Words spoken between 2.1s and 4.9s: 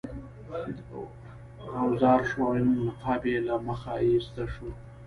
شو او نقاب یې له مخه ایسته شو.